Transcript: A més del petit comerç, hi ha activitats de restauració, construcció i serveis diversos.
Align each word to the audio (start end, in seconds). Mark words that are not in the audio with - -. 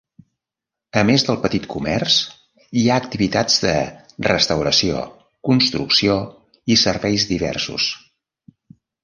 A 0.99 1.01
més 1.09 1.25
del 1.25 1.35
petit 1.41 1.67
comerç, 1.73 2.15
hi 2.81 2.85
ha 2.93 2.97
activitats 3.01 3.59
de 3.67 3.75
restauració, 4.29 5.05
construcció 5.51 6.17
i 6.77 6.81
serveis 6.87 7.29
diversos. 7.35 7.89